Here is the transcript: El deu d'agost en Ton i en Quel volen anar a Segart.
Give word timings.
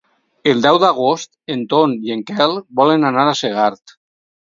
El 0.51 0.61
deu 0.61 0.77
d'agost 0.83 1.29
en 1.55 1.61
Ton 1.73 1.93
i 2.07 2.13
en 2.15 2.23
Quel 2.31 2.57
volen 2.81 3.07
anar 3.11 3.27
a 3.33 3.37
Segart. 3.41 3.95